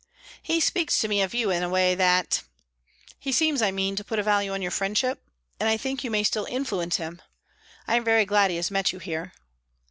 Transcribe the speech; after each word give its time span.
"He 0.41 0.59
speaks 0.59 0.97
to 0.99 1.07
me 1.07 1.21
of 1.21 1.35
you 1.35 1.51
in 1.51 1.61
a 1.61 1.69
way 1.69 1.93
that 1.93 2.41
He 3.19 3.31
seems, 3.31 3.61
I 3.61 3.69
mean, 3.69 3.95
to 3.97 4.03
put 4.03 4.17
a 4.17 4.23
value 4.23 4.51
on 4.51 4.59
your 4.63 4.71
friendship, 4.71 5.23
and 5.59 5.69
I 5.69 5.77
think 5.77 6.03
you 6.03 6.09
may 6.09 6.23
still 6.23 6.45
influence 6.45 6.95
him. 6.97 7.21
I 7.87 7.97
am 7.97 8.03
very 8.03 8.25
glad 8.25 8.49
he 8.49 8.57
has 8.57 8.71
met 8.71 8.91
you 8.91 8.97
here." 8.97 9.31